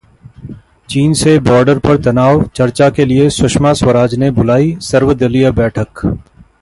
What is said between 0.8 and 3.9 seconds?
चीन से बॉर्डर पर तनाव, चर्चा के लिए सुषमा